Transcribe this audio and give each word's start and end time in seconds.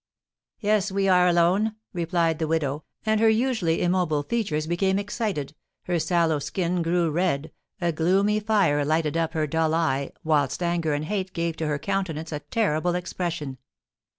"Yes, 0.59 0.91
we 0.91 1.07
are 1.07 1.27
alone," 1.27 1.75
replied 1.93 2.39
the 2.39 2.47
widow, 2.47 2.85
and 3.05 3.19
her 3.19 3.29
usually 3.29 3.83
immobile 3.83 4.23
features 4.23 4.65
became 4.65 4.97
excited, 4.97 5.53
her 5.83 5.99
sallow 5.99 6.39
skin 6.39 6.81
grew 6.81 7.11
red, 7.11 7.51
a 7.79 7.91
gloomy 7.91 8.39
fire 8.39 8.83
lighted 8.83 9.15
up 9.15 9.33
her 9.33 9.45
dull 9.45 9.75
eye, 9.75 10.11
whilst 10.23 10.63
anger 10.63 10.95
and 10.95 11.05
hate 11.05 11.33
gave 11.33 11.55
to 11.57 11.67
her 11.67 11.77
countenance 11.77 12.31
a 12.31 12.39
terrible 12.39 12.95
expression. 12.95 13.59